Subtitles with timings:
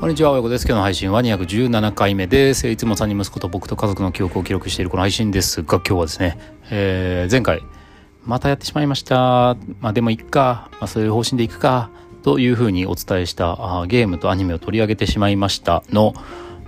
[0.00, 0.62] こんにちは、親子です。
[0.66, 2.66] 今日の配信は217回目です。
[2.66, 6.38] いつも3人息子と僕と家族の記憶を記録しているこの配信ですが、今日はですね、
[6.70, 7.60] えー、前回、
[8.24, 9.58] またやってしまいました。
[9.78, 11.90] まあでもいっか、まあそういう方針でいくか、
[12.22, 16.14] というふうにお伝えしたあゲームとアニメを取り上げてしまいましたの、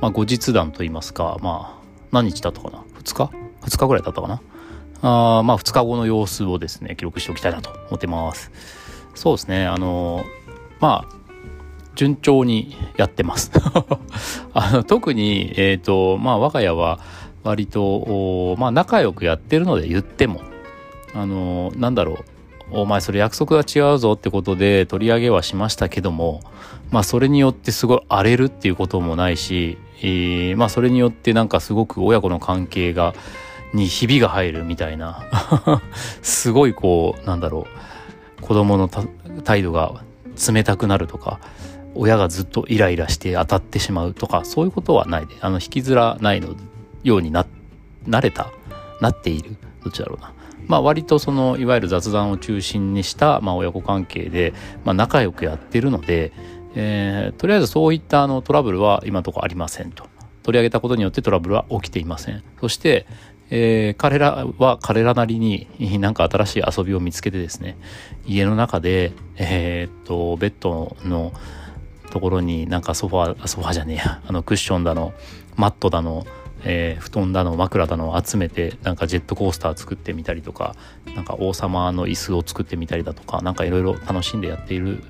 [0.00, 4.42] まあ後日談といいますか、まあ何日だったかな ?2 日 ?2 日ぐらいだったかな？
[5.02, 8.50] あまあ2日後の様子をですね、記録しておきたいなと思ってます。
[9.14, 10.24] そうですね、あの、
[10.80, 11.19] まあ
[11.94, 13.50] 順調にやってます。
[14.54, 17.00] あの特に、え、ー、と、まあ、我が家は
[17.42, 20.42] 割と、まあ、仲良くやってるので言っても、
[21.14, 22.24] あの、なんだろ
[22.72, 26.40] う、お前それ約束が違うぞってことで取り上げはしましたけども、
[26.90, 33.14] まあ、それによってすごい荒れるっていうこともないし、えー、まあ、それによってなんかすごく親子の関係が、
[33.72, 35.22] にひびが入るみたいな
[36.22, 37.66] すごいこう、なんだろ
[38.40, 38.88] う、子供の
[39.44, 40.02] 態度が
[40.52, 41.38] 冷たくなるとか、
[41.94, 46.54] 親がずっとイライラして当たってしまうとかそういうことはないであの引きずらないの
[47.02, 47.46] ようにな
[48.06, 48.50] なれた
[49.00, 49.56] なっている。
[49.82, 50.32] どっちだろうな。
[50.66, 54.52] まあ割とそのいわゆる雑談を中心にした、まあ、親子関係で、
[54.84, 56.32] まあ、仲良くやってるので、
[56.74, 60.04] えー、とりあえずそういったあのトラブルは今のところありませんと。
[60.42, 62.42] 取り上げたことによってトラブルは起きていません。
[62.60, 63.06] そして、
[63.50, 65.66] えー、彼らは彼らなりに
[65.98, 67.76] なんか新しい遊びを見つけてですね
[68.24, 71.32] 家の中でえ、っとベッドの
[72.10, 74.22] ところになんかソファーソファじゃねえや。
[74.26, 75.14] あのクッションだの
[75.56, 76.26] マットだの、
[76.64, 80.76] えー、布団だの枕だのを集めてなんかジェットコースター作ってみたりとか
[81.14, 85.02] なんか王様の椅子を作ってみたりだとか何かいろいろ楽しんでやっている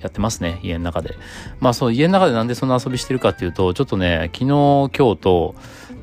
[0.00, 1.14] やってますね家の中で。
[1.60, 5.54] まあそう家の中でなんでそんな遊びしてるかっていうとちょっとね昨日今日と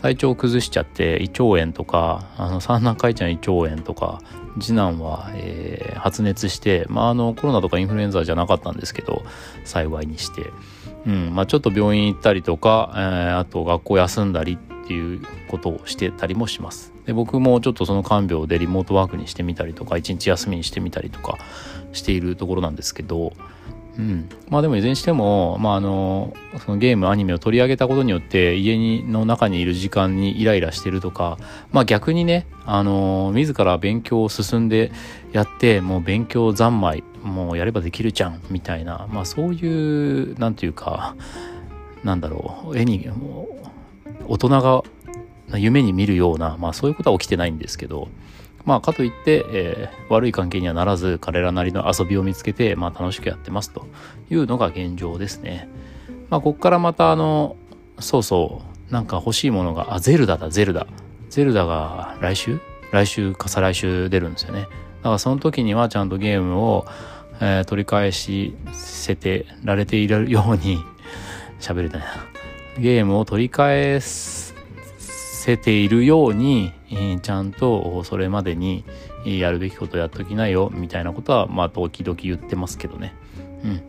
[0.02, 4.22] 体調を崩しちゃって胃腸炎とかあの三男海ちゃん胃腸炎とか
[4.60, 9.24] 次男は、えー、発熱して、まあ、あのコロナとかインフルエンザじゃなかったんですけど
[9.66, 10.52] 幸いにして、
[11.06, 16.94] うんまあ、ちょっと病院行ったりとか、えー、あと学校休んだりっていうことをしてたりもします。
[17.06, 21.38] で僕もちょっとその看病でリモートワークにしてみたりとか一日休みにしてみたりとか
[21.94, 23.34] しているところなんですけど
[23.98, 31.38] うん、まあでもいずれにしても、まあ、あのそのゲームアニメを取り上げたことによって家にの中にいる時間にイライラしてるとか、
[31.72, 34.92] まあ、逆にねあの自ら勉強を進んで
[35.32, 41.16] やってもう勉強三昧もうやればできるじゃんみたいな、まあ、そういうなんていうか
[42.04, 43.48] なんだろう絵にも
[44.22, 44.84] う大人が
[45.58, 48.10] 夢に見るような、まあ、そういうことは起きてないんですけど
[48.68, 53.88] まあ、かといって、えー、悪い関係にはならず、彼らなりの遊びを見つけて、まあ、楽しくやってますと
[54.30, 55.70] いうのが現状ですね。
[56.30, 57.56] まあ、こっからまた、あの、
[58.00, 60.86] そうそう、なんか欲しいものが、あ、ゼルダだ、ゼルダ。
[61.30, 62.60] ゼルダが来週？
[62.92, 64.62] 来週か再来週出るんですよね。
[64.62, 66.86] だからその時にはちゃんとゲームを、
[67.40, 70.80] えー、取り返しせてられているように、
[71.60, 72.06] 喋れたな。
[72.78, 74.47] ゲームを取り返す
[75.48, 78.84] せているように、えー、ちゃんとそれまでに
[79.24, 83.16] やるべきことやっときなよみたいなことはまあ時々言ってますけどね。
[83.64, 83.82] うん。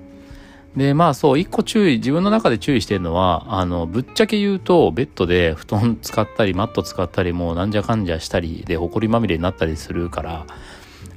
[0.77, 10.47] でまあそう一個注意自分の中で注意してるのはあのぶっちゃけ言うとベッドで布団使ったりマット使ったりもうなんじゃかんじゃしたりで埃まみれになったりするから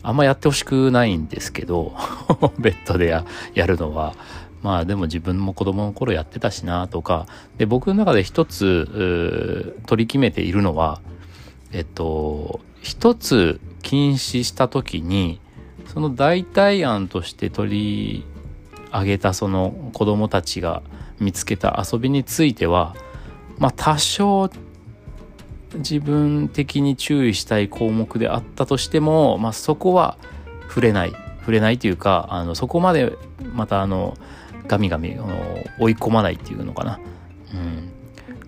[0.01, 1.94] あんまやってほしくないんですけど
[2.57, 3.16] ベッドで
[3.53, 4.16] やるのは
[4.61, 7.27] まあでも自分も子供の頃やってたしなとか
[7.57, 11.01] で僕の中で一つ取り決めているのは
[11.73, 15.39] えっと、一つ禁止した時に、
[15.88, 18.25] その代替案として取り
[18.91, 20.83] 上げたその子供たちが
[21.19, 22.95] 見つけた遊びについては、
[23.57, 24.50] まあ多少
[25.75, 30.17] 自分的に注意したい項目であったとしても、まあそこは
[30.67, 31.13] 触れない。
[31.39, 33.13] 触れないというか、あの、そこまで
[33.53, 34.16] またあの、
[34.67, 35.16] ガミガミ
[35.79, 36.99] 追い込まないっていうのかな。
[37.53, 37.91] うん。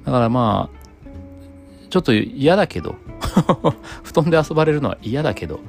[0.05, 0.83] だからまあ、
[1.89, 2.95] ちょっと嫌だけど
[4.03, 5.59] 布団で遊ばれるのは嫌だけど、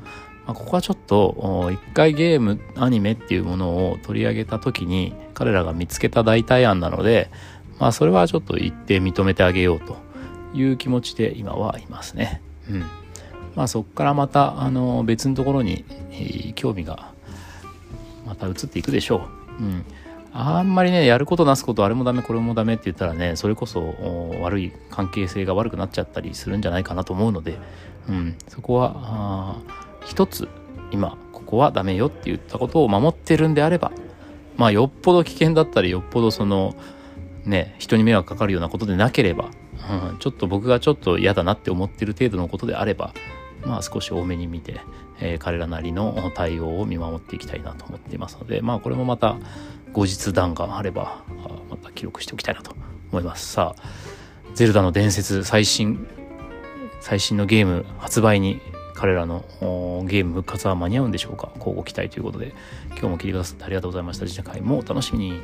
[0.47, 7.31] まあ、ここはちょっと一回ゲームアニメっていうものを取り上げた時に彼らが見つけた代替案なので
[7.79, 9.97] まあそれはちょっと一定認めてあげようと
[10.55, 12.41] いう気持ちで今はいますね。
[12.71, 12.85] うん。
[13.55, 17.11] まあそこからまたあの別のところに、えー、興味が
[18.27, 19.29] また移っていくでしょ
[19.61, 19.63] う。
[19.63, 19.85] うん。
[20.37, 23.95] あんまりねやることなすことあれもダメこれもダメって言ったらねそれこそ
[24.41, 27.57] 悪い関係性が悪くなっちゃったりするんじゃないかなと思うので、
[28.09, 29.61] うん、そこは
[30.05, 30.49] 一つ
[30.91, 33.93] 今ここはダメよって言ったことを守ってるんであれば
[34.57, 36.75] まあよっぽど危険だったりよっぽどその
[37.45, 39.51] ね人に迷惑かかるようなことでなければ、
[40.11, 43.15] うん、ちょっと僕がちょっと嫌だなって思ってる程度のことであれば
[43.65, 44.81] まあ少し多めに見て、
[45.21, 49.37] えー、彼らなりの対応を見守っていきたいなと思っていますのでまあこれもまた
[49.93, 51.23] 後日談があれば
[51.71, 52.75] また記録しておきたいなと
[53.13, 53.53] 思います。
[53.53, 53.83] さあ
[54.55, 56.07] ゼルダの伝説最新
[57.01, 58.61] 最新のゲーム発売に
[58.95, 59.45] 彼らの
[60.07, 61.51] ゲーム復活は間に合うんでしょうか？
[61.57, 62.55] 交互期待ということで
[62.91, 64.27] 今日も聞いてくださってありがとうございました。
[64.27, 65.41] 次回もお楽しみに。